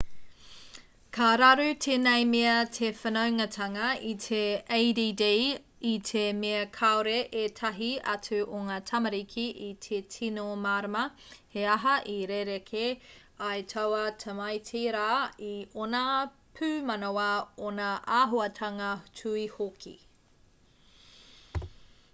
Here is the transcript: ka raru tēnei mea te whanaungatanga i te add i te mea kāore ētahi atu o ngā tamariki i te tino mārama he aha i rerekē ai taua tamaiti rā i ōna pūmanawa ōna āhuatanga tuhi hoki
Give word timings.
ka 1.15 1.25
raru 1.39 1.65
tēnei 1.85 2.21
mea 2.29 2.53
te 2.77 2.87
whanaungatanga 3.01 3.89
i 4.11 4.13
te 4.23 4.39
add 4.77 5.01
i 5.89 5.91
te 6.11 6.23
mea 6.37 6.61
kāore 6.77 7.13
ētahi 7.41 7.89
atu 8.13 8.39
o 8.59 8.61
ngā 8.69 8.77
tamariki 8.91 9.45
i 9.67 9.69
te 9.87 9.99
tino 10.15 10.47
mārama 10.63 11.03
he 11.57 11.67
aha 11.75 11.93
i 12.15 12.17
rerekē 12.33 12.89
ai 13.49 13.61
taua 13.75 14.01
tamaiti 14.25 14.83
rā 14.97 15.07
i 15.51 15.55
ōna 15.85 16.03
pūmanawa 16.61 17.29
ōna 17.69 17.93
āhuatanga 18.23 18.91
tuhi 19.21 19.47
hoki 19.59 19.95